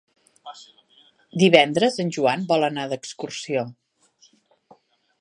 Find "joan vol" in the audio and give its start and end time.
2.17-2.67